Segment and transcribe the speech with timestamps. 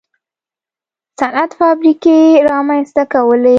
[1.19, 2.17] صنعت فابریکې
[2.49, 3.49] رامنځته کولې.